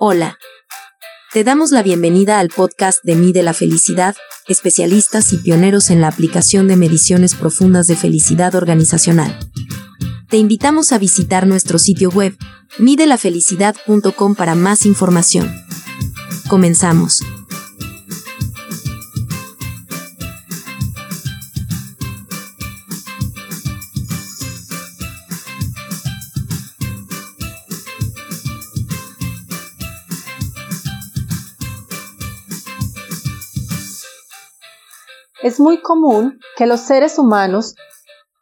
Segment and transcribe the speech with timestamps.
[0.00, 0.38] Hola.
[1.32, 4.16] Te damos la bienvenida al podcast de Mide la Felicidad,
[4.46, 9.36] especialistas y pioneros en la aplicación de mediciones profundas de felicidad organizacional.
[10.28, 12.36] Te invitamos a visitar nuestro sitio web,
[12.78, 15.52] midelafelicidad.com para más información.
[16.48, 17.22] Comenzamos.
[35.42, 37.76] Es muy común que los seres humanos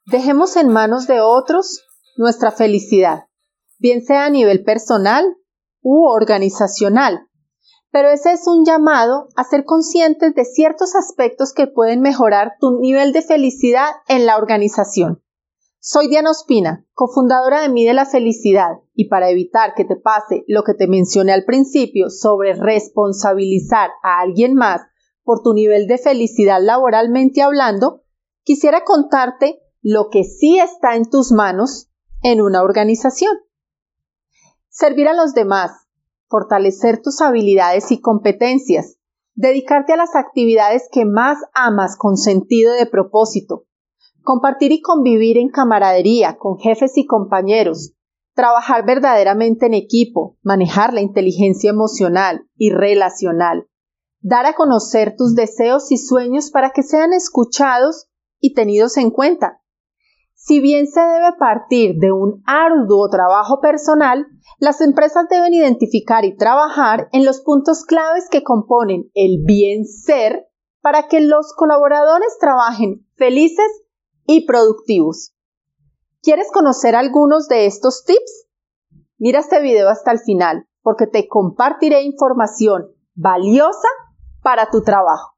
[0.06, 1.82] dejemos en manos de otros
[2.16, 3.24] nuestra felicidad,
[3.78, 5.36] bien sea a nivel personal
[5.82, 7.28] u organizacional.
[7.90, 12.80] Pero ese es un llamado a ser conscientes de ciertos aspectos que pueden mejorar tu
[12.80, 15.22] nivel de felicidad en la organización.
[15.78, 20.62] Soy Diana Ospina, cofundadora de Mide la Felicidad, y para evitar que te pase lo
[20.62, 24.80] que te mencioné al principio sobre responsabilizar a alguien más
[25.26, 28.04] por tu nivel de felicidad laboralmente hablando,
[28.44, 31.90] quisiera contarte lo que sí está en tus manos
[32.22, 33.36] en una organización.
[34.68, 35.72] Servir a los demás,
[36.28, 38.98] fortalecer tus habilidades y competencias,
[39.34, 43.64] dedicarte a las actividades que más amas con sentido de propósito,
[44.22, 47.94] compartir y convivir en camaradería con jefes y compañeros,
[48.34, 53.66] trabajar verdaderamente en equipo, manejar la inteligencia emocional y relacional,
[54.28, 58.08] dar a conocer tus deseos y sueños para que sean escuchados
[58.40, 59.62] y tenidos en cuenta.
[60.34, 64.26] Si bien se debe partir de un arduo trabajo personal,
[64.58, 70.48] las empresas deben identificar y trabajar en los puntos claves que componen el bien ser
[70.80, 73.84] para que los colaboradores trabajen felices
[74.26, 75.36] y productivos.
[76.20, 78.48] ¿Quieres conocer algunos de estos tips?
[79.18, 83.88] Mira este video hasta el final porque te compartiré información valiosa
[84.46, 85.32] para tu trabajo.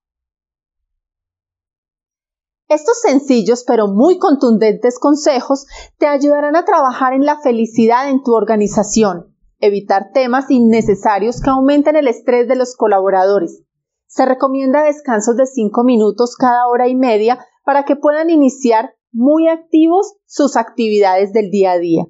[2.69, 5.65] Estos sencillos pero muy contundentes consejos
[5.97, 11.97] te ayudarán a trabajar en la felicidad en tu organización, evitar temas innecesarios que aumenten
[11.97, 13.65] el estrés de los colaboradores.
[14.09, 19.49] Se recomienda descansos de 5 minutos cada hora y media para que puedan iniciar muy
[19.49, 22.05] activos sus actividades del día a día.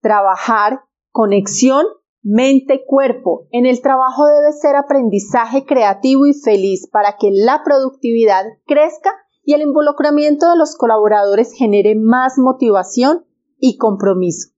[0.00, 0.80] Trabajar,
[1.12, 1.86] conexión
[2.24, 3.46] mente-cuerpo.
[3.52, 9.10] En el trabajo debe ser aprendizaje creativo y feliz para que la productividad crezca
[9.44, 13.26] y el involucramiento de los colaboradores genere más motivación
[13.58, 14.48] y compromiso.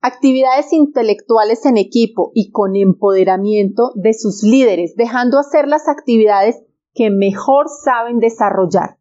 [0.00, 7.10] Actividades intelectuales en equipo y con empoderamiento de sus líderes, dejando hacer las actividades que
[7.10, 8.98] mejor saben desarrollar.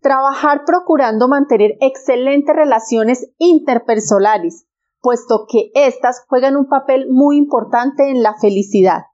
[0.00, 4.67] Trabajar procurando mantener excelentes relaciones interpersonales,
[5.08, 9.04] puesto que éstas juegan un papel muy importante en la felicidad.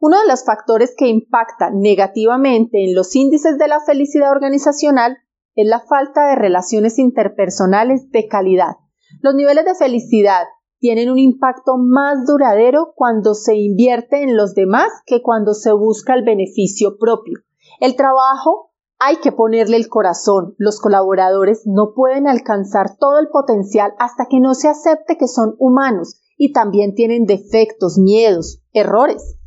[0.00, 5.18] Uno de los factores que impacta negativamente en los índices de la felicidad organizacional
[5.56, 8.76] es la falta de relaciones interpersonales de calidad.
[9.22, 10.44] Los niveles de felicidad
[10.78, 16.14] tienen un impacto más duradero cuando se invierte en los demás que cuando se busca
[16.14, 17.40] el beneficio propio.
[17.80, 18.69] El trabajo
[19.00, 20.54] hay que ponerle el corazón.
[20.58, 25.56] Los colaboradores no pueden alcanzar todo el potencial hasta que no se acepte que son
[25.58, 29.38] humanos y también tienen defectos, miedos, errores.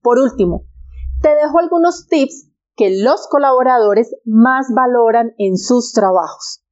[0.00, 0.62] Por último,
[1.20, 6.64] te dejo algunos tips que los colaboradores más valoran en sus trabajos.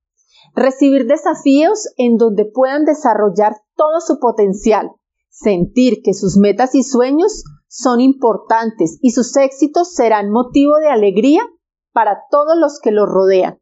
[0.55, 4.93] Recibir desafíos en donde puedan desarrollar todo su potencial,
[5.28, 11.43] sentir que sus metas y sueños son importantes y sus éxitos serán motivo de alegría
[11.97, 13.59] para todos los que lo rodean.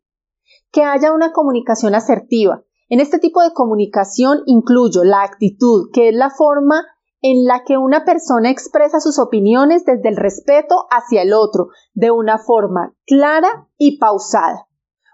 [0.73, 2.65] Que haya una comunicación asertiva.
[2.89, 6.85] En este tipo de comunicación incluyo la actitud, que es la forma
[7.23, 12.11] en la que una persona expresa sus opiniones desde el respeto hacia el otro, de
[12.11, 14.67] una forma clara y pausada.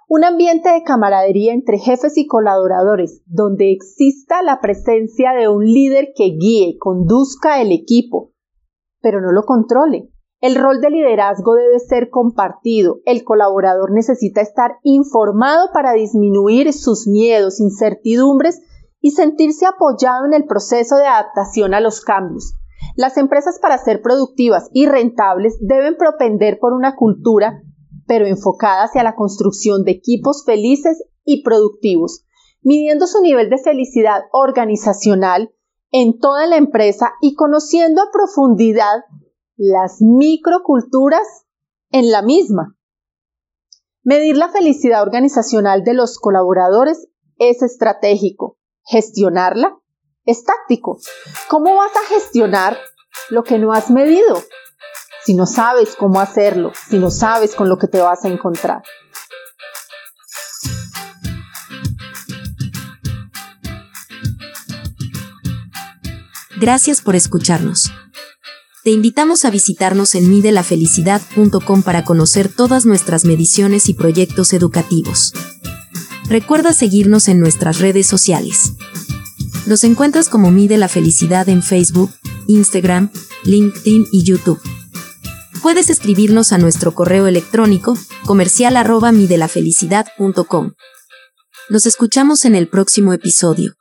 [0.08, 6.12] Un ambiente de camaradería entre jefes y colaboradores, donde exista la presencia de un líder
[6.16, 8.32] que guíe, conduzca el equipo,
[9.02, 13.00] pero no lo controle, el rol de liderazgo debe ser compartido.
[13.04, 18.60] El colaborador necesita estar informado para disminuir sus miedos, incertidumbres
[19.00, 22.54] y sentirse apoyado en el proceso de adaptación a los cambios.
[22.96, 27.62] Las empresas para ser productivas y rentables deben propender por una cultura,
[28.06, 32.24] pero enfocada hacia la construcción de equipos felices y productivos,
[32.62, 35.52] midiendo su nivel de felicidad organizacional
[35.92, 39.04] en toda la empresa y conociendo a profundidad
[39.62, 41.44] las microculturas
[41.90, 42.78] en la misma.
[44.02, 48.56] Medir la felicidad organizacional de los colaboradores es estratégico.
[48.84, 49.76] Gestionarla
[50.24, 50.98] es táctico.
[51.50, 52.78] ¿Cómo vas a gestionar
[53.28, 54.42] lo que no has medido?
[55.24, 58.82] Si no sabes cómo hacerlo, si no sabes con lo que te vas a encontrar.
[66.58, 67.90] Gracias por escucharnos.
[68.82, 75.34] Te invitamos a visitarnos en midelafelicidad.com para conocer todas nuestras mediciones y proyectos educativos.
[76.30, 78.72] Recuerda seguirnos en nuestras redes sociales.
[79.66, 82.10] Nos encuentras como Mide la Felicidad en Facebook,
[82.46, 83.10] Instagram,
[83.44, 84.60] LinkedIn y YouTube.
[85.60, 90.72] Puedes escribirnos a nuestro correo electrónico comercial arroba midelafelicidad.com.
[91.68, 93.74] Nos escuchamos en el próximo episodio.